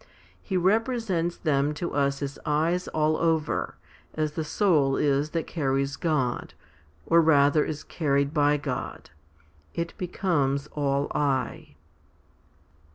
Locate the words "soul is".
4.43-5.29